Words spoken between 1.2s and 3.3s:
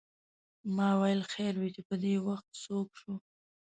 خیر وې چې پدې وخت څوک شو.